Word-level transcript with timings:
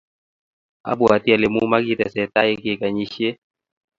abwoti 0.91 1.29
ale 1.35 1.47
mumakitesetai 1.53 2.53
kekanyisiei 2.61 3.37